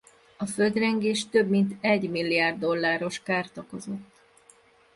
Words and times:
A 0.37 0.45
földrengés 0.45 1.29
több 1.29 1.49
mint 1.49 1.73
egymilliárd 1.81 2.59
dolláros 2.59 3.23
kárt 3.23 3.57
okozott. 3.57 4.13